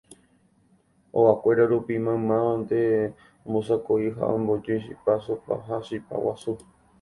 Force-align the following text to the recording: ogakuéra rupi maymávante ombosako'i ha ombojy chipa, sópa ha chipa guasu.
ogakuéra 1.17 1.63
rupi 1.71 1.93
maymávante 2.05 2.79
ombosako'i 3.45 4.07
ha 4.17 4.25
ombojy 4.37 4.75
chipa, 4.83 5.13
sópa 5.25 5.53
ha 5.65 5.75
chipa 5.87 6.15
guasu. 6.23 6.51